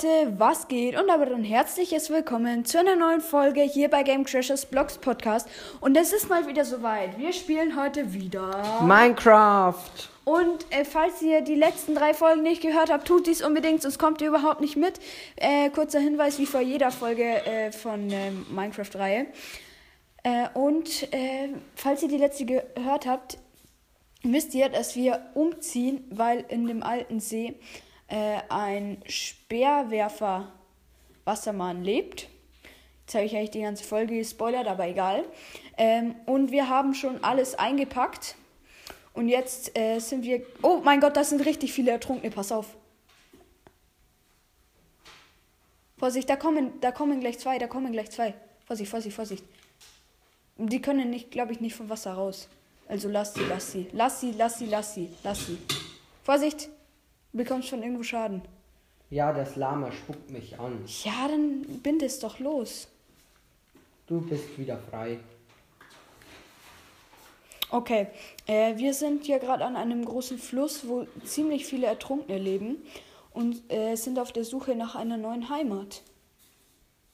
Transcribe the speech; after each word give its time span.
Leute, 0.00 0.32
was 0.38 0.68
geht? 0.68 0.96
Und 0.96 1.10
aber 1.10 1.26
ein 1.26 1.42
herzliches 1.42 2.08
Willkommen 2.08 2.64
zu 2.64 2.78
einer 2.78 2.94
neuen 2.94 3.20
Folge 3.20 3.62
hier 3.62 3.90
bei 3.90 4.04
Game 4.04 4.22
Crashers 4.24 4.66
Blogs 4.66 4.96
Podcast. 4.96 5.48
Und 5.80 5.96
es 5.96 6.12
ist 6.12 6.28
mal 6.28 6.46
wieder 6.46 6.64
soweit. 6.64 7.18
Wir 7.18 7.32
spielen 7.32 7.76
heute 7.76 8.12
wieder 8.12 8.80
Minecraft. 8.82 9.90
Und 10.24 10.66
äh, 10.70 10.84
falls 10.84 11.20
ihr 11.20 11.40
die 11.40 11.56
letzten 11.56 11.96
drei 11.96 12.14
Folgen 12.14 12.44
nicht 12.44 12.62
gehört 12.62 12.92
habt, 12.92 13.08
tut 13.08 13.26
dies 13.26 13.42
unbedingt, 13.42 13.82
sonst 13.82 13.98
kommt 13.98 14.20
ihr 14.20 14.28
überhaupt 14.28 14.60
nicht 14.60 14.76
mit. 14.76 15.00
Äh, 15.34 15.70
kurzer 15.70 15.98
Hinweis 15.98 16.38
wie 16.38 16.46
vor 16.46 16.60
jeder 16.60 16.92
Folge 16.92 17.24
äh, 17.24 17.72
von 17.72 18.08
der 18.08 18.30
Minecraft-Reihe. 18.52 19.26
Äh, 20.22 20.48
und 20.54 21.12
äh, 21.12 21.48
falls 21.74 22.04
ihr 22.04 22.08
die 22.08 22.18
letzte 22.18 22.44
gehört 22.44 23.06
habt, 23.06 23.38
wisst 24.22 24.54
ihr, 24.54 24.68
dass 24.68 24.94
wir 24.94 25.20
umziehen, 25.34 26.04
weil 26.10 26.44
in 26.50 26.68
dem 26.68 26.84
alten 26.84 27.18
See 27.18 27.56
äh, 28.08 28.40
ein 28.48 29.02
Speerwerfer 29.06 30.52
Wassermann 31.24 31.84
lebt. 31.84 32.28
Jetzt 33.02 33.14
habe 33.14 33.24
ich 33.24 33.36
eigentlich 33.36 33.50
die 33.50 33.62
ganze 33.62 33.84
Folge 33.84 34.16
gespoilert, 34.16 34.66
aber 34.66 34.86
egal. 34.88 35.24
Ähm, 35.76 36.14
und 36.26 36.50
wir 36.50 36.68
haben 36.68 36.94
schon 36.94 37.22
alles 37.22 37.54
eingepackt. 37.54 38.34
Und 39.14 39.28
jetzt 39.28 39.76
äh, 39.78 39.98
sind 39.98 40.24
wir. 40.24 40.42
Oh 40.62 40.80
mein 40.84 41.00
Gott, 41.00 41.16
das 41.16 41.30
sind 41.30 41.44
richtig 41.44 41.72
viele 41.72 41.90
Ertrunkene. 41.90 42.30
Pass 42.30 42.52
auf. 42.52 42.76
Vorsicht, 45.96 46.30
da 46.30 46.36
kommen, 46.36 46.80
da 46.80 46.92
kommen 46.92 47.20
gleich 47.20 47.38
zwei, 47.38 47.58
da 47.58 47.66
kommen 47.66 47.92
gleich 47.92 48.10
zwei. 48.10 48.34
Vorsicht, 48.66 48.90
Vorsicht, 48.90 49.16
Vorsicht. 49.16 49.44
Die 50.56 50.80
können 50.80 51.10
nicht, 51.10 51.30
glaube 51.30 51.52
ich, 51.52 51.60
nicht 51.60 51.74
vom 51.74 51.88
Wasser 51.88 52.12
raus. 52.14 52.48
Also 52.88 53.08
lass 53.08 53.34
sie, 53.34 53.44
lass 53.48 53.72
sie. 53.72 53.86
Lass 53.92 54.20
sie, 54.20 54.32
lass 54.32 54.58
sie, 54.58 54.66
lass 54.66 54.94
sie, 54.94 55.08
lass 55.22 55.46
sie. 55.46 55.58
Vorsicht! 56.22 56.68
Du 57.32 57.38
bekommst 57.38 57.68
schon 57.68 57.82
irgendwo 57.82 58.02
Schaden. 58.02 58.42
Ja, 59.10 59.32
das 59.32 59.56
Lama 59.56 59.90
spuckt 59.92 60.30
mich 60.30 60.58
an. 60.58 60.84
Ja, 61.04 61.28
dann 61.28 61.62
bind 61.82 62.02
es 62.02 62.18
doch 62.18 62.38
los. 62.38 62.88
Du 64.06 64.20
bist 64.20 64.58
wieder 64.58 64.78
frei. 64.78 65.18
Okay, 67.70 68.06
äh, 68.46 68.76
wir 68.78 68.94
sind 68.94 69.24
hier 69.24 69.38
gerade 69.38 69.64
an 69.64 69.76
einem 69.76 70.04
großen 70.04 70.38
Fluss, 70.38 70.88
wo 70.88 71.06
ziemlich 71.24 71.66
viele 71.66 71.86
Ertrunkene 71.86 72.38
leben 72.38 72.78
und 73.32 73.70
äh, 73.70 73.94
sind 73.94 74.18
auf 74.18 74.32
der 74.32 74.44
Suche 74.44 74.74
nach 74.74 74.94
einer 74.94 75.18
neuen 75.18 75.50
Heimat. 75.50 76.02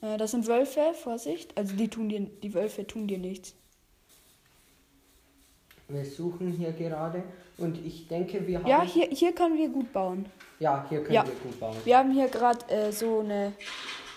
Äh, 0.00 0.16
das 0.16 0.30
sind 0.30 0.46
Wölfe, 0.46 0.94
Vorsicht. 0.94 1.56
Also 1.56 1.74
die 1.74 1.88
tun 1.88 2.08
dir, 2.08 2.20
die 2.20 2.54
Wölfe 2.54 2.86
tun 2.86 3.08
dir 3.08 3.18
nichts. 3.18 3.54
Wir 5.88 6.04
suchen 6.04 6.50
hier 6.52 6.72
gerade 6.72 7.22
und 7.58 7.84
ich 7.84 8.08
denke, 8.08 8.46
wir 8.46 8.58
haben. 8.58 8.66
Ja, 8.66 8.82
hier, 8.82 9.06
hier 9.08 9.32
können 9.32 9.58
wir 9.58 9.68
gut 9.68 9.92
bauen. 9.92 10.26
Ja, 10.58 10.86
hier 10.88 11.02
können 11.02 11.14
Ja. 11.14 11.26
wir 11.26 11.34
gut 11.34 11.60
bauen. 11.60 11.76
Wir 11.84 11.98
haben 11.98 12.10
hier 12.12 12.28
gerade 12.28 12.66
äh, 12.68 12.90
so 12.90 13.20
eine. 13.20 13.52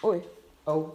Ui. 0.01 0.21
Oh, 0.65 0.91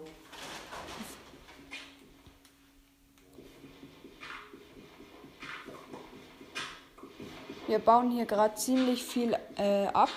Wir 7.73 7.79
bauen 7.79 8.11
hier 8.11 8.27
gerade 8.27 8.55
ziemlich 8.57 9.03
viel 9.03 9.35
äh, 9.57 9.87
ab. 9.95 10.11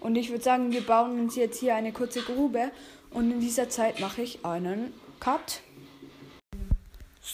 Und 0.00 0.16
ich 0.16 0.30
würde 0.30 0.42
sagen, 0.42 0.72
wir 0.72 0.80
bauen 0.80 1.20
uns 1.20 1.36
jetzt 1.36 1.60
hier 1.60 1.74
eine 1.74 1.92
kurze 1.92 2.22
Grube. 2.22 2.70
Und 3.10 3.30
in 3.30 3.40
dieser 3.40 3.68
Zeit 3.68 4.00
mache 4.00 4.22
ich 4.22 4.42
einen 4.42 4.94
Cut. 5.20 5.60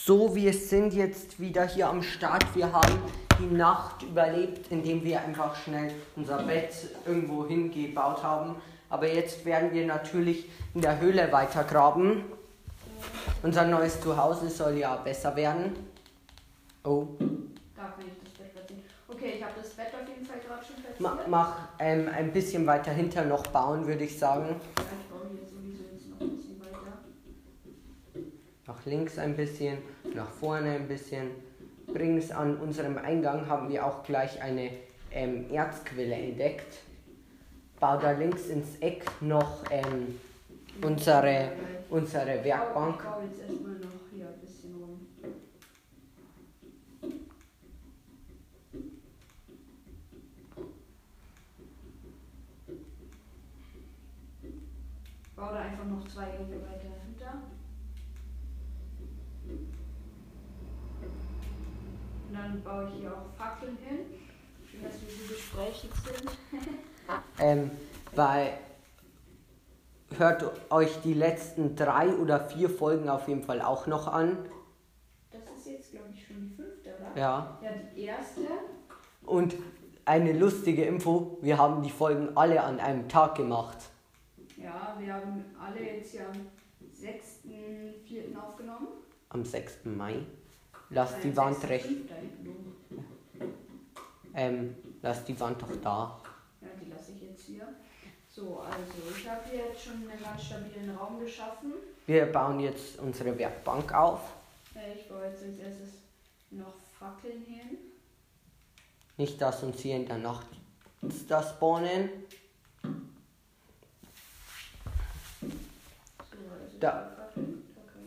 So 0.05 0.35
wir 0.35 0.53
sind 0.53 0.95
jetzt 0.95 1.39
wieder 1.39 1.65
hier 1.65 1.89
am 1.89 2.03
Start. 2.03 2.45
Wir 2.57 2.73
haben 2.73 2.99
die 3.39 3.55
Nacht 3.55 4.03
überlebt, 4.03 4.73
indem 4.73 5.05
wir 5.05 5.21
einfach 5.21 5.55
schnell 5.55 5.93
unser 6.17 6.43
Bett 6.43 6.75
irgendwo 7.07 7.47
hingebaut 7.47 8.21
haben. 8.23 8.57
Aber 8.91 9.07
jetzt 9.07 9.45
werden 9.45 9.73
wir 9.73 9.87
natürlich 9.87 10.47
in 10.75 10.81
der 10.81 11.01
Höhle 11.01 11.31
weitergraben. 11.31 12.25
Unser 13.45 13.65
neues 13.67 14.01
Zuhause 14.01 14.51
soll 14.51 14.79
ja 14.79 14.97
besser 14.97 15.37
werden. 15.37 15.77
Oh. 16.85 17.07
Da 17.77 17.83
kann 17.83 18.05
ich 18.05 18.25
das 18.25 18.33
Bett 18.33 18.55
platzieren. 18.55 18.83
Okay, 19.07 19.35
ich 19.37 19.45
habe 19.45 19.55
das 19.57 19.71
Bett 19.71 19.87
auf 19.95 20.09
jeden 20.09 20.27
Fall 20.27 20.41
gerade 20.41 20.65
schon. 20.65 20.77
Ma 20.99 21.19
mach 21.29 21.57
ähm, 21.79 22.09
ein 22.13 22.33
bisschen 22.33 22.67
weiter 22.67 22.91
hinter 22.91 23.25
noch 23.25 23.47
bauen, 23.47 23.87
würde 23.87 24.03
ich 24.03 24.19
sagen. 24.19 24.47
Ja, 24.49 24.83
ich 24.83 25.09
baue 25.09 25.31
hier 25.31 25.49
sowieso 25.49 25.85
jetzt 25.93 26.11
noch 26.11 26.21
ein 26.21 26.37
bisschen 26.37 26.61
weiter. 26.61 26.73
Nach 28.73 28.87
links 28.87 29.19
ein 29.19 29.37
bisschen, 29.37 29.79
nach 30.15 30.31
vorne 30.31 30.71
ein 30.71 30.89
bisschen. 30.89 31.31
Übrigens 31.87 32.31
an 32.31 32.57
unserem 32.57 32.97
Eingang 32.97 33.47
haben 33.47 33.69
wir 33.69 33.85
auch 33.85 34.03
gleich 34.03 34.41
eine 34.41 34.71
ähm, 35.11 35.51
Erzquelle 35.51 36.15
entdeckt. 36.15 36.79
Bau 37.79 37.99
da 37.99 38.13
links 38.13 38.47
ins 38.47 38.77
Eck 38.81 39.05
noch 39.21 39.65
ähm, 39.71 40.19
unsere, 40.83 41.53
unsere 41.91 42.43
Werkbank. 42.43 43.03
Baue 55.37 55.53
da 55.53 55.59
einfach 55.59 55.85
noch 55.85 56.09
zwei 56.09 56.25
Gänge 56.25 56.63
weiter 56.63 56.89
hinter. 57.05 57.43
Und 62.33 62.39
dann 62.63 62.75
baue 62.75 62.89
ich 62.89 63.01
hier 63.01 63.13
auch 63.13 63.27
Fackeln 63.37 63.77
hin. 63.79 63.99
Schön, 64.69 64.83
dass 64.83 64.95
wir 65.01 65.09
so 65.09 65.35
gesprächig 65.35 65.91
sind. 66.05 66.31
Ähm, 67.41 67.73
weil 68.15 68.55
hört 70.17 70.45
euch 70.71 71.01
die 71.03 71.15
letzten 71.15 71.75
drei 71.75 72.09
oder 72.09 72.41
vier 72.41 72.71
Folgen 72.71 73.09
auf 73.09 73.27
jeden 73.27 73.43
Fall 73.43 73.61
auch 73.61 73.89
noch 73.89 74.07
an. 74.07 74.39
Das 75.31 75.43
ist 75.59 75.67
jetzt, 75.67 75.91
glaube 75.91 76.09
ich, 76.15 76.25
schon 76.25 76.41
die 76.41 76.55
fünfte, 76.55 76.95
oder? 76.97 77.21
Ja. 77.21 77.59
Ja, 77.61 77.71
die 77.95 78.03
erste. 78.03 78.43
Und 79.27 79.57
eine 80.05 80.33
lustige 80.33 80.85
Info, 80.85 81.39
wir 81.43 81.59
haben 81.59 81.83
die 81.83 81.91
Folgen 81.91 82.35
alle 82.37 82.63
an 82.63 82.79
einem 82.79 83.09
Tag 83.09 83.35
gemacht. 83.35 83.79
Ja, 84.57 84.97
wir 84.99 85.13
haben 85.13 85.45
alle 85.61 85.83
jetzt 85.83 86.15
ja 86.15 86.27
am 86.27 86.47
6.4. 86.95 88.39
aufgenommen. 88.39 88.89
Am 89.29 89.45
6. 89.45 89.85
Mai. 89.85 90.25
Lass 90.93 91.19
die 91.21 91.35
Wand 91.37 91.57
6.5. 91.57 91.69
recht. 91.69 91.89
Ähm, 94.35 94.77
lass 95.03 95.25
die 95.25 95.39
Wand 95.39 95.61
doch 95.63 95.75
da. 95.83 96.21
Ja, 96.61 96.69
die 96.81 96.91
lasse 96.91 97.13
ich 97.13 97.23
jetzt 97.23 97.43
hier. 97.45 97.67
So, 98.29 98.61
also 98.61 98.83
ich 99.19 99.29
habe 99.29 99.41
hier 99.51 99.67
jetzt 99.67 99.83
schon 99.85 100.09
einen 100.09 100.23
ganz 100.23 100.43
stabilen 100.45 100.97
Raum 100.97 101.21
geschaffen. 101.21 101.73
Wir 102.07 102.27
bauen 102.27 102.61
jetzt 102.61 102.99
unsere 102.99 103.39
Werkbank 103.39 103.93
auf. 103.95 104.21
Äh, 104.75 104.99
Ich 104.99 105.09
baue 105.09 105.25
jetzt 105.27 105.43
als 105.43 105.59
erstes 105.59 105.89
noch 106.51 106.75
Fackeln 106.99 107.43
hin. 107.45 107.77
Nicht, 109.19 109.41
dass 109.41 109.63
uns 109.63 109.81
hier 109.81 109.97
in 109.97 110.07
der 110.07 110.19
Nacht 110.19 110.47
das 111.29 111.51
spawnen. 111.51 112.09
So, 112.83 112.89
also 116.39 116.79
Da. 116.81 117.11
Fackeln. 117.17 117.63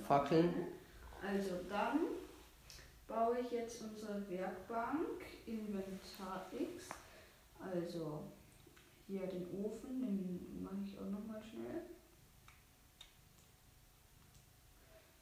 Fackeln. 0.07 0.53
Also 1.28 1.52
dann 1.69 2.00
baue 3.08 3.38
ich 3.40 3.52
jetzt 3.52 3.82
unsere 3.82 4.28
Werkbank 4.30 5.22
Inventar 5.46 6.48
X. 6.58 6.90
Also 7.59 8.24
hier 9.08 9.28
den 9.28 9.47
Ofen, 9.64 10.02
den 10.02 10.64
mache 10.64 10.76
ich 10.85 10.97
auch 11.00 11.09
nochmal 11.09 11.41
schnell. 11.41 11.82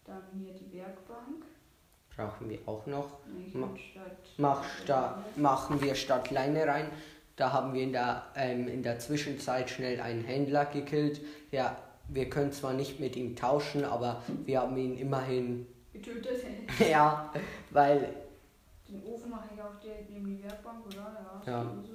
Dann 0.06 0.24
hier 0.38 0.54
die 0.54 0.72
Werkbank. 0.78 1.46
Brauchen 2.16 2.50
wir 2.50 2.60
auch 2.68 2.86
noch. 2.86 3.20
Ma- 3.54 3.68
mach 3.68 3.78
statt. 3.78 4.18
Mach 4.38 4.64
sta 4.64 5.24
machen 5.36 5.82
wir 5.82 5.96
statt 5.96 6.30
Leine 6.32 6.68
rein. 6.68 6.90
Da 7.36 7.52
haben 7.52 7.74
wir 7.74 7.82
in 7.82 7.92
der, 7.94 8.24
ähm, 8.36 8.68
in 8.68 8.84
der 8.84 9.00
Zwischenzeit 9.00 9.70
schnell 9.70 10.00
einen 10.00 10.24
Händler 10.24 10.66
gekillt. 10.66 11.22
Ja, 11.52 11.78
wir 12.10 12.30
können 12.30 12.52
zwar 12.52 12.74
nicht 12.74 13.00
mit 13.00 13.16
ihm 13.16 13.36
tauschen, 13.36 13.84
aber 13.86 14.22
wir 14.46 14.62
haben 14.62 14.78
ihn 14.78 14.98
immerhin. 14.98 15.66
Getötet. 15.94 16.44
ja, 16.80 17.32
weil 17.70 18.16
Den 18.90 19.04
Ofen 19.06 19.30
mache 19.30 19.50
ich 19.54 19.62
auch 19.62 19.80
direkt 19.80 20.10
neben 20.10 20.26
die 20.26 20.44
Werkbank, 20.44 20.86
oder? 20.88 21.42
Ja. 21.46 21.52
Ja. 21.52 21.84
so. 21.84 21.94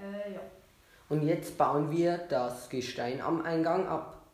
Äh, 0.00 0.34
ja. 0.34 0.40
Und 1.08 1.22
jetzt 1.22 1.56
bauen 1.56 1.90
wir 1.90 2.18
das 2.18 2.68
Gestein 2.68 3.20
am 3.20 3.42
Eingang 3.42 3.86
ab. 3.86 4.26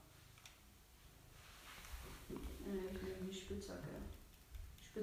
Äh, 2.30 2.94
ich 2.94 3.02
nehme 3.02 3.30
die 3.30 3.34
Spitzhacke. 3.34 3.80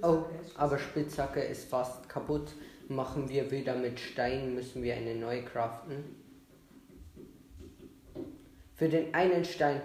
Oh, 0.02 0.26
Spitzhacke 0.26 0.46
ist 0.46 0.60
aber 0.60 0.78
Spitzhacke 0.78 1.42
ist 1.42 1.70
fast 1.70 2.10
kaputt. 2.10 2.52
Machen 2.90 3.30
wir 3.30 3.50
wieder 3.52 3.76
mit 3.76 4.00
Stein, 4.00 4.56
müssen 4.56 4.82
wir 4.82 4.96
eine 4.96 5.16
neue 5.16 5.44
craften. 5.44 6.16
Für 8.76 8.90
den 8.90 9.14
einen 9.14 9.46
Stein. 9.46 9.82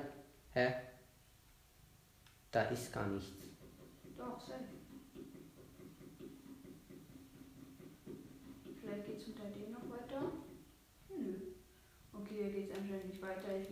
Hä? 0.52 0.72
Da 2.50 2.62
ist 2.62 2.92
gar 2.92 3.06
nichts. 3.08 3.32
Doch, 4.16 4.40
safe. 4.40 4.60
Vielleicht 8.80 9.06
geht's 9.06 9.26
unter 9.26 9.50
dem 9.50 9.72
noch 9.72 9.90
weiter. 9.90 10.30
Nö. 11.10 11.34
Okay, 12.12 12.34
hier 12.36 12.50
geht's 12.50 12.70
anscheinend 12.78 13.20
weiter. 13.20 13.56
Ich 13.60 13.68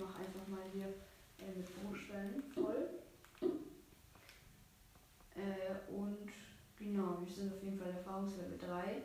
mache 0.63 0.71
einfach 0.71 0.71
mal 0.71 0.71
hier 0.73 0.87
äh, 1.39 1.57
mit 1.57 1.67
Bruchsteinen 1.83 2.43
voll. 2.55 2.89
Äh, 5.35 5.93
und 5.93 6.29
genau, 6.79 7.19
wir 7.25 7.33
sind 7.33 7.53
auf 7.53 7.63
jeden 7.63 7.79
Fall 7.79 7.91
Erfahrungslevel 7.91 8.59
3. 8.59 9.03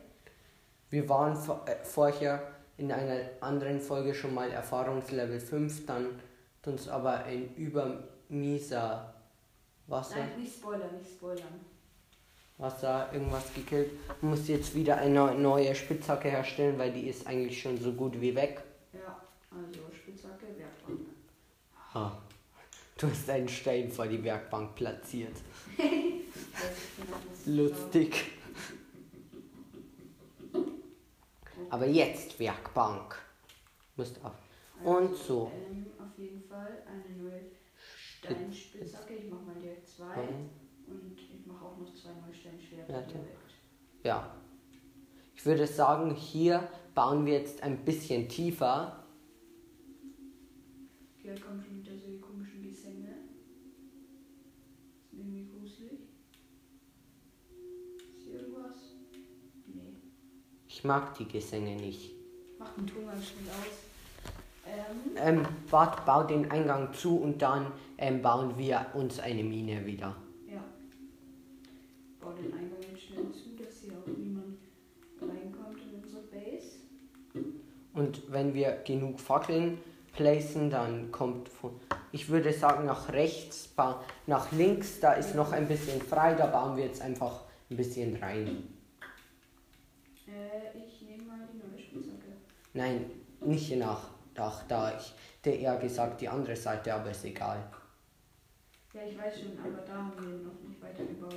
Wir 0.90 1.08
waren 1.08 1.36
vor, 1.36 1.64
äh, 1.66 1.76
vorher 1.84 2.52
in 2.76 2.92
einer 2.92 3.20
anderen 3.40 3.80
Folge 3.80 4.14
schon 4.14 4.34
mal 4.34 4.50
Erfahrungslevel 4.50 5.40
5, 5.40 5.86
dann 5.86 6.06
hat 6.06 6.66
uns 6.66 6.88
aber 6.88 7.24
ein 7.24 7.54
übermieser 7.56 9.14
Wasser, 9.86 10.18
Nein, 10.18 10.40
nicht 10.40 10.54
spoilern, 10.54 10.96
nicht 10.98 11.10
spoilern. 11.10 11.60
Wasser 12.58 13.08
irgendwas 13.12 13.54
gekillt. 13.54 13.92
Muss 14.20 14.48
jetzt 14.48 14.74
wieder 14.74 14.96
eine 14.96 15.34
neue 15.34 15.74
Spitzhacke 15.74 16.28
herstellen, 16.28 16.76
weil 16.76 16.92
die 16.92 17.08
ist 17.08 17.26
eigentlich 17.26 17.62
schon 17.62 17.78
so 17.78 17.92
gut 17.92 18.20
wie 18.20 18.34
weg. 18.34 18.62
Ja, 18.92 19.22
also 19.50 19.80
Spitzhacke, 19.94 20.46
Werkbank. 20.58 21.07
Ha. 21.94 22.22
Du 22.98 23.08
hast 23.08 23.30
einen 23.30 23.48
Stein 23.48 23.90
vor 23.90 24.06
die 24.06 24.22
Werkbank 24.22 24.74
platziert. 24.74 25.36
Also 25.78 27.50
Lustig. 27.50 28.32
Aber 31.70 31.86
jetzt 31.86 32.38
Werkbank. 32.38 33.16
Musst 33.96 34.22
auf. 34.24 34.32
schlau. 34.80 34.96
Und 34.96 35.16
so. 35.16 35.52
Ähm, 35.54 35.86
auf 35.98 36.18
jeden 36.18 36.42
Fall 36.42 36.82
eine 36.86 37.16
neue 37.16 37.40
Steinspitzhacke. 37.96 39.14
Ich 39.14 39.30
mache 39.30 39.42
mal 39.42 39.54
direkt 39.54 39.86
zwei. 39.86 40.16
Mhm. 40.16 40.50
Und 40.88 41.18
ich 41.18 41.46
mache 41.46 41.64
auch 41.64 41.78
noch 41.78 41.94
zwei 41.94 42.10
neue 42.10 42.34
Steinschwerter 42.34 42.92
Ja, 42.92 43.02
direkt. 43.02 43.54
Ja. 44.02 44.36
Ich 45.34 45.46
würde 45.46 45.66
sagen, 45.66 46.14
hier 46.14 46.68
bauen 46.94 47.24
wir 47.24 47.34
jetzt 47.34 47.62
ein 47.62 47.84
bisschen 47.84 48.28
tiefer. 48.28 49.04
Hier 51.28 51.36
so 51.36 52.10
die 52.10 52.20
komischen 52.20 52.62
Gesänge. 52.62 53.10
Ist 55.02 55.12
irgendwie 55.12 55.46
gruselig. 55.46 56.00
Ist 58.16 58.24
hier 58.24 58.40
irgendwas? 58.40 58.96
Nee. 59.66 59.96
Ich 60.78 60.84
mag 60.84 61.12
die 61.18 61.26
Gesänge 61.26 61.74
nicht. 61.74 62.12
Mach 62.56 62.72
den 62.74 62.86
Ton 62.86 63.04
mal 63.04 63.16
schnell 63.20 63.50
aus. 63.50 63.82
Ähm, 64.64 65.40
Ähm, 65.40 65.46
wart, 65.70 66.06
bau 66.06 66.22
den 66.22 66.48
Eingang 66.52 66.94
zu 66.94 67.16
und 67.16 67.42
dann 67.42 67.72
ähm, 67.96 68.22
bauen 68.22 68.56
wir 68.56 68.86
uns 68.94 69.18
eine 69.18 69.42
Mine 69.42 69.84
wieder. 69.84 70.14
ja. 70.46 70.62
Bau 72.20 72.30
den 72.30 72.52
Eingang 72.52 72.78
jetzt 72.92 73.02
schnell 73.02 73.24
zu, 73.32 73.60
dass 73.60 73.80
hier 73.80 73.94
auch 73.94 74.06
niemand 74.06 74.58
reinkommt 75.20 75.80
in 75.82 76.00
unsere 76.00 76.22
Base. 76.22 76.76
Und 77.94 78.30
wenn 78.30 78.54
wir 78.54 78.80
genug 78.86 79.18
Fackeln 79.18 79.78
placen, 80.12 80.70
dann 80.70 81.10
kommt 81.10 81.48
von. 81.48 81.72
Ich 82.12 82.28
würde 82.28 82.52
sagen, 82.52 82.86
nach 82.86 83.12
rechts, 83.12 83.74
nach 84.28 84.52
links, 84.52 85.00
da 85.00 85.14
ist 85.14 85.34
noch 85.34 85.50
ein 85.50 85.66
bisschen 85.66 86.00
frei, 86.00 86.34
da 86.34 86.46
bauen 86.46 86.76
wir 86.76 86.84
jetzt 86.84 87.02
einfach 87.02 87.46
ein 87.68 87.76
bisschen 87.76 88.14
rein. 88.14 88.77
Äh, 90.28 90.78
ich 90.78 91.02
nehme 91.02 91.22
mal 91.24 91.48
die 91.52 91.58
neue 91.58 91.78
Spitzhacke. 91.78 92.32
Nein, 92.74 93.10
nicht 93.40 93.74
nach 93.76 94.10
Dach, 94.34 94.62
da 94.68 94.96
ich 94.96 95.14
der 95.44 95.58
eher 95.58 95.76
gesagt 95.76 96.20
die 96.20 96.28
andere 96.28 96.54
Seite, 96.56 96.92
aber 96.94 97.10
ist 97.10 97.24
egal. 97.24 97.58
Ja, 98.92 99.00
ich 99.08 99.16
weiß 99.18 99.40
schon, 99.40 99.58
aber 99.58 99.82
da 99.82 99.94
haben 99.94 100.12
wir 100.16 100.28
noch 100.46 100.60
nicht 100.68 100.80
weitergebaut. 100.82 101.32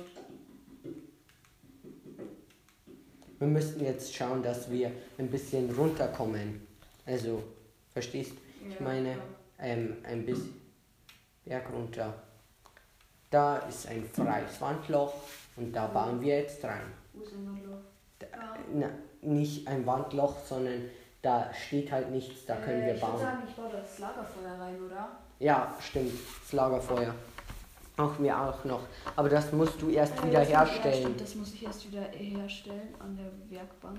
Wir 3.38 3.48
müssten 3.48 3.84
jetzt 3.84 4.14
schauen, 4.14 4.42
dass 4.42 4.70
wir 4.70 4.92
ein 5.18 5.28
bisschen 5.28 5.70
runterkommen. 5.74 6.66
Also, 7.06 7.42
verstehst? 7.92 8.32
Ich 8.68 8.74
Ja, 8.78 8.80
meine, 8.84 9.10
ja. 9.10 9.16
ähm, 9.58 9.96
ein 10.04 10.24
bisschen 10.24 10.60
Berg 11.44 11.72
runter. 11.72 12.14
Da 13.30 13.56
ist 13.58 13.88
ein 13.88 14.04
freies 14.04 14.60
Wandloch 14.60 15.14
und 15.56 15.72
da 15.72 15.86
bauen 15.88 16.20
wir 16.20 16.38
jetzt 16.38 16.62
rein. 16.64 16.92
Wo 17.12 17.22
ist 17.24 17.32
ein 17.32 17.46
Loch? 17.64 17.78
Ah. 18.32 18.56
Na, 18.72 18.88
nicht 19.22 19.66
ein 19.68 19.86
Wandloch, 19.86 20.36
sondern 20.44 20.82
da 21.22 21.52
steht 21.54 21.90
halt 21.92 22.10
nichts, 22.10 22.44
da 22.46 22.56
können 22.56 22.82
äh, 22.82 22.86
wir 22.86 22.94
ich 22.94 23.00
würde 23.02 23.12
bauen. 23.12 23.20
sagen, 23.20 23.42
ich 23.48 23.54
baue 23.54 23.70
das 23.70 23.98
Lagerfeuer 23.98 24.58
rein, 24.60 24.82
oder? 24.82 25.08
Ja, 25.38 25.74
stimmt, 25.80 26.12
das 26.42 26.52
Lagerfeuer. 26.52 27.14
Auch 27.98 28.18
mir 28.18 28.36
auch 28.38 28.64
noch. 28.64 28.80
Aber 29.16 29.28
das 29.28 29.52
musst 29.52 29.80
du 29.82 29.90
erst 29.90 30.18
Äh, 30.18 30.26
wieder 30.28 30.40
das 30.40 30.50
Ja, 30.50 30.64
herstellen. 30.64 31.02
stimmt, 31.02 31.20
das 31.20 31.34
muss 31.34 31.52
ich 31.54 31.62
erst 31.64 31.90
wieder 31.90 32.02
herstellen 32.02 32.94
an 32.98 33.16
der 33.16 33.30
Werkbank. 33.58 33.98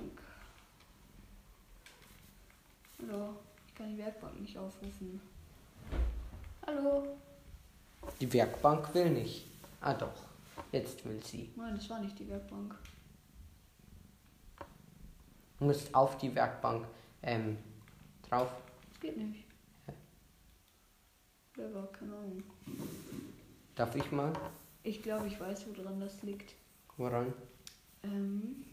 Hallo, 3.00 3.30
ich 3.68 3.76
kann 3.76 3.90
die 3.90 3.98
Werkbank 3.98 4.40
nicht 4.42 4.58
aufrufen. 4.58 5.22
Hallo? 6.66 7.04
Die 8.19 8.31
Werkbank 8.34 8.94
will 8.94 9.10
nicht. 9.12 9.46
Ah 9.81 9.94
doch, 9.94 10.14
jetzt 10.72 11.04
will 11.06 11.22
sie. 11.24 11.52
Nein, 11.56 11.76
das 11.76 11.90
war 11.90 12.00
nicht 12.00 12.18
die 12.18 12.28
Werkbank. 12.30 12.76
Du 15.63 15.68
musst 15.68 15.95
auf 15.95 16.18
die 16.18 16.36
Werkbank 16.36 16.86
ähm, 17.21 17.57
drauf. 18.27 18.50
Das 18.89 19.00
geht 19.00 19.15
nicht. 19.15 19.45
Clever, 21.54 21.88
keine 21.88 22.18
Ahnung. 22.18 22.44
Darf 23.74 23.95
ich 23.95 24.12
mal? 24.12 24.33
Ich 24.83 25.01
glaube, 25.01 25.27
ich 25.27 25.39
weiß, 25.39 25.65
woran 25.74 26.01
das 26.01 26.21
liegt. 26.21 26.54
Woran? 26.98 27.31
Ähm, 28.04 28.65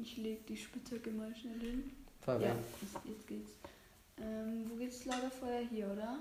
ich 0.00 0.18
lege 0.18 0.40
die 0.48 0.56
Spitzhacke 0.56 1.10
mal 1.10 1.34
schnell 1.34 1.58
hin. 1.58 1.90
Ja, 1.90 2.24
Verwenden. 2.24 2.64
jetzt, 2.80 3.04
jetzt 3.04 3.26
geht's. 3.26 3.50
Ähm, 4.18 4.70
wo 4.70 4.76
geht's 4.76 5.04
Lagerfeuer? 5.04 5.62
Hier, 5.68 5.90
oder? 5.90 6.20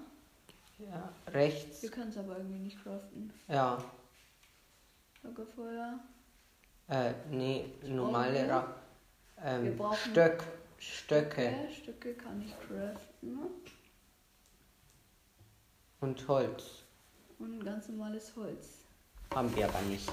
Ja. 0.79 1.13
Rechts. 1.27 1.83
Wir 1.83 1.91
können 1.91 2.09
es 2.09 2.17
aber 2.17 2.37
irgendwie 2.37 2.61
nicht 2.61 2.81
craften. 2.81 3.31
Ja. 3.47 3.77
Lagerfeuer. 5.21 5.99
Äh, 6.87 7.13
nee, 7.29 7.65
normale 7.83 8.33
wir? 8.33 8.49
Ra 8.49 8.86
ähm, 9.43 9.63
Wir 9.65 9.77
brauchen- 9.77 10.11
Stöck, 10.11 10.43
Stöcke 10.79 11.43
Ja, 11.45 11.71
Stücke 11.71 12.13
kann 12.13 12.41
ich 12.41 12.53
craften. 12.59 13.39
und 16.01 16.27
Holz. 16.27 16.63
Und 17.39 17.59
ein 17.59 17.63
ganz 17.65 17.87
normales 17.89 18.35
Holz. 18.35 18.67
Haben 19.33 19.55
wir 19.55 19.67
aber 19.67 19.81
nicht. 19.81 20.11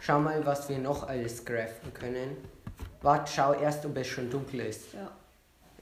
Schau 0.00 0.20
mal, 0.20 0.44
was 0.44 0.68
wir 0.68 0.78
noch 0.78 1.04
alles 1.08 1.44
craften 1.44 1.92
können. 1.94 2.36
Warte, 3.02 3.32
schau 3.32 3.54
erst, 3.54 3.84
ob 3.86 3.96
es 3.96 4.06
schon 4.06 4.28
dunkel 4.30 4.60
ist. 4.60 4.92
Ja. 4.92 5.10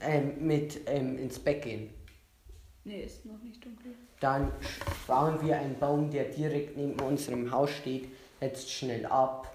Ähm, 0.01 0.45
mit 0.45 0.81
ähm, 0.87 1.17
ins 1.17 1.39
Bett 1.39 1.63
gehen. 1.63 1.93
Nee, 2.83 3.01
ist 3.03 3.25
noch 3.25 3.41
nicht 3.41 3.63
dunkel. 3.65 3.93
Dann 4.19 4.51
bauen 5.07 5.41
wir 5.41 5.57
einen 5.57 5.77
Baum, 5.79 6.09
der 6.11 6.25
direkt 6.25 6.77
neben 6.77 6.99
unserem 7.01 7.51
Haus 7.51 7.71
steht. 7.71 8.09
Jetzt 8.39 8.71
schnell 8.71 9.05
ab. 9.07 9.51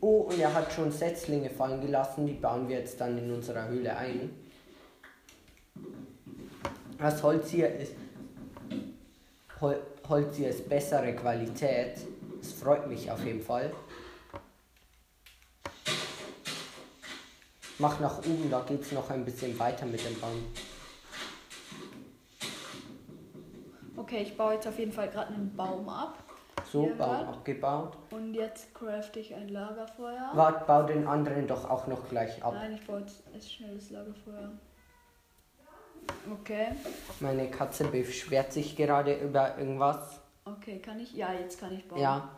Oh, 0.00 0.20
und 0.30 0.38
er 0.38 0.54
hat 0.54 0.72
schon 0.72 0.90
Setzlinge 0.90 1.50
fallen 1.50 1.80
gelassen. 1.80 2.26
Die 2.26 2.32
bauen 2.32 2.68
wir 2.68 2.78
jetzt 2.78 3.00
dann 3.00 3.18
in 3.18 3.30
unserer 3.32 3.68
Höhle 3.68 3.96
ein. 3.96 4.30
Das 6.98 7.22
Holz 7.22 7.50
hier 7.50 7.74
ist. 7.74 7.92
Hol 9.60 9.80
Holz 10.08 10.36
hier 10.36 10.48
ist 10.48 10.68
bessere 10.68 11.14
Qualität. 11.14 11.98
Das 12.40 12.52
freut 12.52 12.88
mich 12.88 13.10
auf 13.10 13.24
jeden 13.24 13.42
Fall. 13.42 13.72
Mach 17.78 18.00
nach 18.00 18.18
oben, 18.18 18.50
da 18.50 18.60
geht's 18.60 18.92
noch 18.92 19.08
ein 19.10 19.24
bisschen 19.24 19.58
weiter 19.58 19.86
mit 19.86 20.04
dem 20.04 20.18
Baum. 20.20 20.44
Okay, 23.96 24.22
ich 24.22 24.36
baue 24.36 24.54
jetzt 24.54 24.66
auf 24.66 24.78
jeden 24.78 24.92
Fall 24.92 25.08
gerade 25.08 25.32
einen 25.32 25.54
Baum 25.54 25.88
ab. 25.88 26.18
So, 26.70 26.88
Baum 26.96 27.28
abgebaut. 27.28 27.96
Und 28.12 28.34
jetzt 28.34 28.72
crafte 28.74 29.18
ich 29.18 29.34
ein 29.34 29.48
Lagerfeuer. 29.48 30.30
Wart, 30.34 30.66
bau 30.66 30.84
den 30.84 31.06
anderen 31.06 31.46
doch 31.48 31.68
auch 31.68 31.86
noch 31.88 32.08
gleich 32.08 32.42
ab. 32.44 32.54
Nein, 32.54 32.74
ich 32.74 32.86
baue 32.86 33.00
jetzt 33.00 33.22
erst 33.34 33.52
schnell 33.52 33.74
das 33.74 33.90
Lagerfeuer. 33.90 34.52
Okay. 36.32 36.68
Meine 37.20 37.50
Katze 37.50 37.84
beschwert 37.84 38.52
sich 38.52 38.76
gerade 38.76 39.14
über 39.18 39.58
irgendwas. 39.58 40.20
Okay, 40.44 40.78
kann 40.78 41.00
ich? 41.00 41.12
Ja, 41.14 41.32
jetzt 41.32 41.58
kann 41.60 41.74
ich 41.74 41.86
bauen. 41.88 42.00
Ja, 42.00 42.28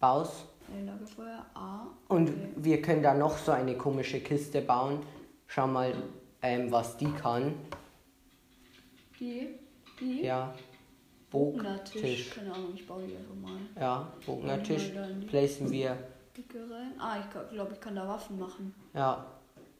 baus. 0.00 0.46
Ein 0.72 0.86
Lagerfeuer. 0.86 1.44
A. 1.54 1.86
Und 2.08 2.30
Okay. 2.30 2.48
wir 2.56 2.82
können 2.82 3.02
da 3.02 3.12
noch 3.12 3.36
so 3.36 3.52
eine 3.52 3.76
komische 3.76 4.20
Kiste 4.20 4.62
bauen. 4.62 5.00
Schau 5.46 5.66
mal, 5.66 5.92
ähm, 6.40 6.72
was 6.72 6.96
die 6.96 7.12
kann. 7.12 7.54
Die. 9.20 9.58
Die. 10.00 10.22
Ja, 10.22 10.54
Bognertisch. 11.34 12.30
Keine 12.30 12.52
Ahnung, 12.54 12.70
ich 12.74 12.86
baue 12.86 13.02
die 13.04 13.16
einfach 13.16 13.34
mal. 13.34 13.58
Ja, 13.78 14.12
Bognertisch. 14.24 14.92
Placen 15.26 15.68
wir. 15.70 15.98
Dicke 16.36 16.58
rein. 16.70 16.92
Ah, 16.98 17.16
ich 17.20 17.50
glaube, 17.52 17.72
ich 17.74 17.80
kann 17.80 17.96
da 17.96 18.06
Waffen 18.06 18.38
machen. 18.38 18.72
Ja, 18.94 19.26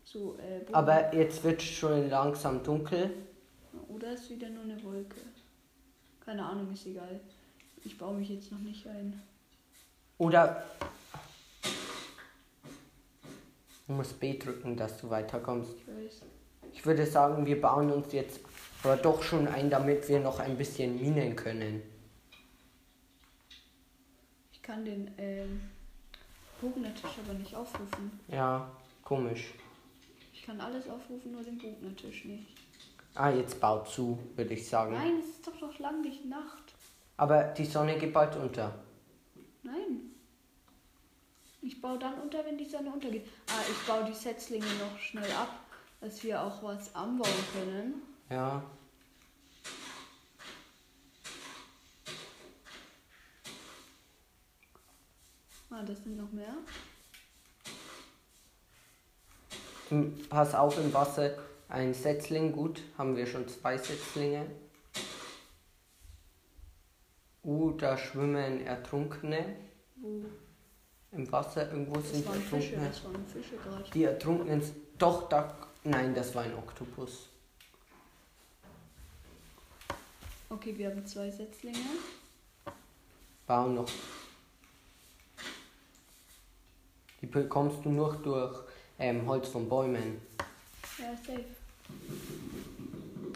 So, 0.03 0.37
äh, 0.39 0.65
aber 0.73 1.15
jetzt 1.15 1.45
wird 1.45 1.63
schon 1.63 2.11
langsam 2.11 2.63
dunkel. 2.65 3.11
Oder 3.89 4.15
ist 4.15 4.29
wieder 4.31 4.51
nur 4.51 4.65
eine 4.65 4.83
Wolke? 4.83 5.17
Keine 6.25 6.45
Ahnung, 6.45 6.73
ist 6.73 6.87
egal. 6.87 7.21
Ich 7.85 7.97
baue 7.97 8.15
mich 8.15 8.29
jetzt 8.31 8.51
noch 8.51 8.59
nicht 8.61 8.85
ein. 8.89 9.23
Oder 10.19 10.65
Du 13.87 13.93
musst 13.93 14.19
B 14.19 14.39
drücken, 14.39 14.77
dass 14.77 14.99
du 14.99 15.11
weiterkommst. 15.11 15.75
Ich 15.77 15.87
weiß. 15.87 16.23
Ich 16.73 16.87
würde 16.87 17.07
sagen, 17.07 17.45
wir 17.47 17.61
bauen 17.61 17.93
uns 17.93 18.13
jetzt 18.13 18.41
aber 18.85 18.97
doch 18.97 19.23
schon 19.23 19.49
ein, 19.49 19.71
damit 19.71 20.09
wir 20.09 20.21
noch 20.21 20.39
ein 20.39 20.57
bisschen 20.59 21.01
minen 21.01 21.35
können. 21.35 21.83
Ich 24.53 24.63
kann 24.63 24.85
den 24.85 25.11
ähm, 25.17 25.61
Bognertisch 26.61 27.19
aber 27.25 27.35
nicht 27.39 27.55
aufrufen. 27.55 28.21
Ja, 28.29 28.71
komisch. 29.03 29.55
Ich 30.33 30.45
kann 30.45 30.61
alles 30.61 30.89
aufrufen, 30.89 31.33
nur 31.33 31.43
den 31.43 31.59
Bognertisch 31.59 32.27
nicht. 32.27 32.47
Ah, 33.15 33.31
jetzt 33.31 33.61
baut 33.61 33.89
zu, 33.89 34.19
würde 34.37 34.55
ich 34.55 34.69
sagen. 34.69 34.95
Nein, 34.95 35.19
es 35.21 35.37
ist 35.37 35.47
doch 35.47 35.61
noch 35.61 35.79
lang 35.79 36.03
nicht 36.03 36.25
Nacht. 36.27 36.75
Aber 37.17 37.45
die 37.45 37.65
Sonne 37.65 37.97
geht 37.99 38.13
bald 38.13 38.37
unter. 38.37 38.75
Nein. 39.63 40.11
Ich 41.63 41.81
baue 41.81 41.99
dann 41.99 42.21
unter, 42.21 42.45
wenn 42.45 42.59
die 42.59 42.69
Sonne 42.69 42.91
untergeht. 42.91 43.27
Ah, 43.49 43.63
ich 43.71 43.87
baue 43.87 44.05
die 44.05 44.13
Setzlinge 44.13 44.67
noch 44.67 44.99
schnell 44.99 45.31
ab, 45.33 45.61
dass 46.01 46.23
wir 46.23 46.43
auch 46.43 46.63
was 46.63 46.95
anbauen 46.95 47.31
können. 47.55 48.14
Ja. 48.31 48.63
Ah, 55.71 55.83
das 55.83 56.03
sind 56.05 56.17
noch 56.17 56.31
mehr. 56.33 56.55
Hm, 59.89 60.15
Pass 60.29 60.55
auf 60.55 60.79
im 60.79 60.93
Wasser. 60.93 61.37
Ein 61.69 61.95
Setzling, 61.95 62.53
gut, 62.53 62.83
haben 62.97 63.17
wir 63.17 63.27
schon 63.27 63.49
zwei 63.49 63.77
Setzlinge. 63.77 64.47
Uh, 67.43 67.73
da 67.73 67.99
schwimmen 67.99 68.65
Ertrunkene 68.65 69.57
Wo? 69.97 70.25
im 71.13 71.31
Wasser. 71.31 71.71
Irgendwo 71.71 71.97
Das 71.97 72.11
sind 72.13 72.27
waren 72.27 72.41
Fische, 72.41 72.75
Ertrunkene. 72.77 72.89
das 72.89 73.05
waren 73.05 73.27
Fische 73.27 73.57
gerade. 73.57 73.91
Die 73.93 74.05
Ertrunkenen. 74.05 74.63
Doch, 74.99 75.29
da. 75.29 75.55
Nein, 75.83 76.15
das 76.15 76.35
war 76.35 76.45
ein 76.45 76.55
Oktopus. 76.55 77.29
Okay, 80.55 80.79
wir 80.79 80.89
haben 80.89 81.05
zwei 81.05 81.29
Setzlinge. 81.33 81.79
Bau 83.45 83.69
noch. 83.69 83.89
Die 87.21 87.27
bekommst 87.27 87.85
du 87.85 87.89
nur 87.89 88.15
durch 88.19 88.61
ähm, 89.01 89.27
Holz 89.27 89.49
von 89.49 89.69
Bäumen. 89.69 90.21
Ja, 90.97 91.11
safe. 91.17 91.45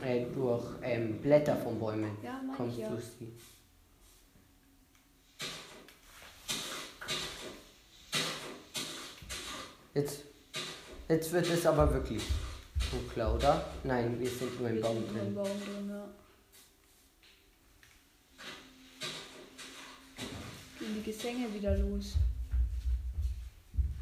Äh, 0.04 0.26
durch 0.32 0.64
ähm, 0.82 1.20
Blätter 1.20 1.56
von 1.56 1.80
Bäumen. 1.80 2.16
Ja, 2.22 2.40
meine 2.40 2.52
ich 2.52 2.56
kommst 2.56 2.78
ja. 2.78 2.88
du 2.88 3.00
sie. 3.00 3.32
Jetzt, 9.94 10.20
jetzt 11.08 11.32
wird 11.32 11.50
es 11.50 11.66
aber 11.66 11.92
wirklich 11.92 12.22
dunkler, 12.92 13.34
oder? 13.34 13.64
Nein, 13.82 14.20
wir 14.20 14.30
sind 14.30 14.60
nur 14.60 14.70
im 14.70 14.80
Baum 14.80 15.00
nur 15.00 15.08
im 15.08 15.14
drin. 15.14 15.34
Baum 15.34 15.46
drin, 15.46 15.90
ja. 15.90 16.08
Gehen 20.88 21.02
die 21.04 21.10
Gesänge 21.12 21.52
wieder 21.52 21.76
los. 21.76 22.14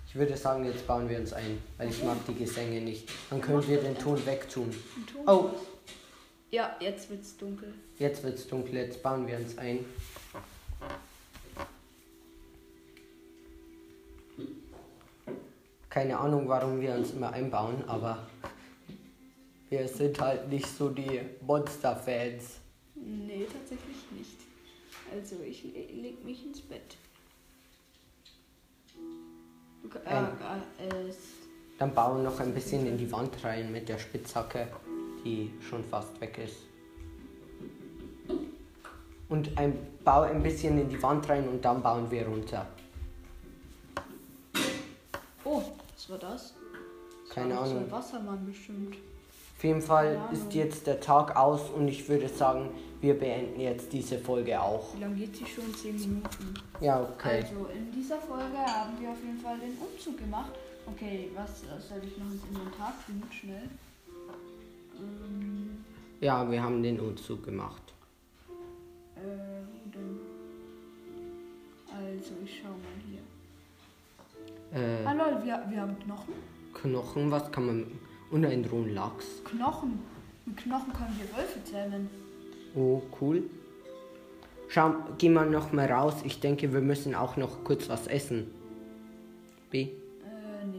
Ich 0.08 0.14
würde 0.14 0.36
sagen, 0.36 0.64
jetzt 0.64 0.86
bauen 0.86 1.08
wir 1.08 1.18
uns 1.18 1.32
ein, 1.32 1.58
weil 1.78 1.88
ich 1.88 2.02
mag 2.04 2.16
die 2.28 2.34
Gesänge 2.34 2.80
nicht. 2.80 3.08
Dann 3.28 3.40
können 3.40 3.66
wir 3.66 3.80
den. 3.82 3.98
Ton 3.98 4.24
wegtun. 4.24 4.70
Ton 5.12 5.28
Oh. 5.28 5.50
Ja, 6.50 6.76
jetzt 6.78 7.10
wird's 7.10 7.36
dunkel. 7.36 7.74
Jetzt 7.98 8.22
wird 8.22 8.38
es 8.38 8.46
dunkel, 8.46 8.74
jetzt 8.74 9.02
bauen 9.02 9.26
wir 9.26 9.36
uns 9.36 9.58
ein. 9.58 9.84
Keine 15.90 16.16
Ahnung, 16.16 16.46
warum 16.46 16.80
wir 16.80 16.94
uns 16.94 17.10
immer 17.10 17.32
einbauen, 17.32 17.82
aber 17.88 18.28
wir 19.70 19.88
sind 19.88 20.20
halt 20.20 20.48
nicht 20.48 20.68
so 20.68 20.90
die 20.90 21.20
Monster-Fans. 21.40 22.60
Nee, 22.94 23.46
tatsächlich 23.52 23.96
nicht. 24.12 24.45
Also, 25.12 25.36
ich 25.46 25.64
le 25.64 25.86
leg 26.02 26.24
mich 26.24 26.44
ins 26.44 26.60
Bett. 26.60 26.96
Du, 29.82 29.88
äh, 30.04 30.22
äh, 30.88 31.12
Dann 31.78 31.94
bauen 31.94 32.22
noch 32.24 32.40
ein 32.40 32.52
bisschen 32.52 32.86
in 32.86 32.98
die 32.98 33.10
Wand 33.12 33.42
rein 33.44 33.70
mit 33.70 33.88
der 33.88 33.98
Spitzhacke, 33.98 34.68
die 35.24 35.52
schon 35.60 35.84
fast 35.84 36.20
weg 36.20 36.38
ist. 36.38 36.56
Und 39.28 39.56
ein, 39.58 39.76
bau 40.04 40.22
ein 40.22 40.42
bisschen 40.42 40.78
in 40.78 40.88
die 40.88 41.02
Wand 41.02 41.28
rein 41.28 41.48
und 41.48 41.64
dann 41.64 41.82
bauen 41.82 42.10
wir 42.10 42.26
runter. 42.26 42.66
oh, 45.44 45.62
was 45.94 46.10
war 46.10 46.18
das? 46.18 46.54
das 47.26 47.34
Keine 47.34 47.54
war 47.56 47.66
So 47.66 47.72
Ahnung. 47.72 47.84
ein 47.86 47.90
Wassermann 47.92 48.46
bestimmt. 48.46 48.96
Auf 49.56 49.64
jeden 49.64 49.82
Fall 49.82 50.20
ist 50.32 50.52
jetzt 50.54 50.86
der 50.86 51.00
Tag 51.00 51.34
aus 51.36 51.70
und 51.70 51.88
ich 51.88 52.08
würde 52.08 52.28
sagen, 52.28 52.68
wir 53.06 53.14
beenden 53.16 53.60
jetzt 53.60 53.92
diese 53.92 54.18
Folge 54.18 54.60
auch. 54.60 54.92
Wie 54.96 55.00
lange 55.00 55.14
geht 55.14 55.36
sie 55.36 55.46
schon? 55.46 55.72
10 55.72 55.94
Minuten. 55.94 56.54
Ja, 56.80 57.00
okay. 57.02 57.42
Also, 57.42 57.66
in 57.72 57.92
dieser 57.92 58.18
Folge 58.18 58.58
haben 58.58 59.00
wir 59.00 59.10
auf 59.10 59.22
jeden 59.24 59.38
Fall 59.38 59.56
den 59.60 59.74
Umzug 59.78 60.18
gemacht. 60.18 60.50
Okay, 60.88 61.30
was 61.36 61.62
äh, 61.62 61.80
soll 61.88 61.98
ich 62.04 62.18
noch 62.18 62.26
ins 62.26 62.42
Inventar 62.50 62.94
tun? 63.06 63.22
Schnell. 63.30 63.68
Ähm, 64.98 65.84
Ja, 66.20 66.50
wir 66.50 66.60
haben 66.60 66.82
den 66.82 66.98
Umzug 66.98 67.44
gemacht. 67.44 67.82
äh, 69.16 69.20
wo 69.20 69.90
denn? 69.94 70.18
Also, 71.94 72.32
ich 72.44 72.60
schau 72.60 72.70
mal 72.70 72.98
hier. 73.08 73.22
Äh, 74.80 75.04
Ah, 75.04 75.12
lol, 75.12 75.44
wir, 75.44 75.62
wir 75.68 75.80
haben 75.80 75.96
Knochen. 76.00 76.34
Knochen, 76.74 77.30
was 77.30 77.52
kann 77.52 77.66
man. 77.66 77.86
Und 78.32 78.44
ein 78.44 78.64
rohen 78.64 78.92
Lachs. 78.94 79.26
Knochen. 79.44 80.00
Mit 80.44 80.56
Knochen 80.56 80.92
können 80.92 81.16
wir 81.20 81.36
Wölfe 81.36 81.62
zähmen. 81.62 82.10
Oh, 82.76 83.02
cool. 83.20 83.42
Schau, 84.68 84.94
geh 85.18 85.28
mal 85.28 85.48
noch 85.48 85.72
mal 85.72 85.90
raus. 85.90 86.14
Ich 86.24 86.40
denke, 86.40 86.72
wir 86.72 86.80
müssen 86.80 87.14
auch 87.14 87.36
noch 87.36 87.64
kurz 87.64 87.88
was 87.88 88.06
essen. 88.06 88.50
B? 89.70 89.82
Äh, 89.82 89.88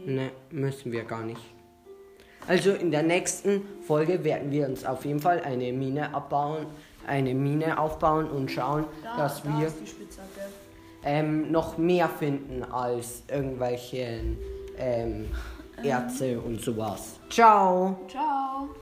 nee. 0.06 0.14
Ne, 0.14 0.30
müssen 0.50 0.92
wir 0.92 1.04
gar 1.04 1.22
nicht. 1.24 1.40
Also 2.46 2.70
in 2.70 2.90
der 2.90 3.02
nächsten 3.02 3.62
Folge 3.82 4.24
werden 4.24 4.50
wir 4.50 4.66
uns 4.66 4.84
auf 4.84 5.04
jeden 5.04 5.20
Fall 5.20 5.40
eine 5.40 5.72
Mine 5.72 6.14
abbauen, 6.14 6.66
eine 7.06 7.34
Mine 7.34 7.78
aufbauen 7.78 8.30
und 8.30 8.50
schauen, 8.50 8.84
Da, 9.02 9.16
dass 9.16 9.42
da 9.42 9.48
wir 9.58 9.72
ähm, 11.04 11.50
noch 11.50 11.76
mehr 11.78 12.08
finden 12.08 12.64
als 12.64 13.22
irgendwelche 13.30 14.20
ähm, 14.78 15.26
Erze 15.82 16.40
und 16.40 16.60
sowas. 16.60 17.18
Ciao! 17.28 17.98
Ciao. 18.08 18.68